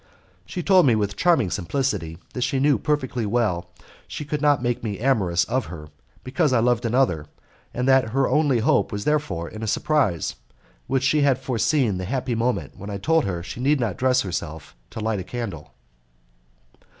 [0.47, 4.83] She told with charming simplicity that she knew perfectly well that she could not make
[4.83, 5.89] me amorous of her,
[6.23, 7.27] because I loved another,
[7.71, 10.37] and that her only hope was therefore in a surprise,
[10.89, 13.79] and that she had foreseen the happy moment when I told her that she need
[13.79, 15.71] not dress herself to light a candle.